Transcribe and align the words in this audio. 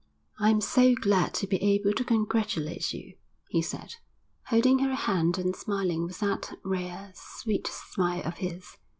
'I'm 0.39 0.61
so 0.61 0.95
glad 0.95 1.35
to 1.35 1.45
be 1.45 1.57
able 1.57 1.93
to 1.93 2.03
congratulate 2.03 2.91
you,' 2.91 3.17
he 3.49 3.61
said, 3.61 3.97
holding 4.47 4.79
her 4.79 4.95
hand 4.95 5.37
and 5.37 5.55
smiling 5.55 6.05
with 6.05 6.19
that 6.21 6.57
rare, 6.63 7.11
sweet 7.13 7.67
smile 7.67 8.23
of 8.25 8.37
his. 8.37 8.77